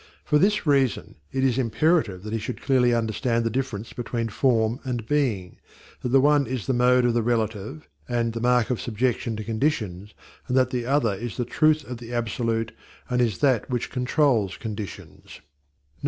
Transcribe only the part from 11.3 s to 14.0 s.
the truth of the absolute and is that which